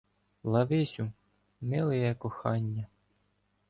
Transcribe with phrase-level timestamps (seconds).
[0.43, 1.11] Лависю,
[1.61, 2.87] милеє кохання!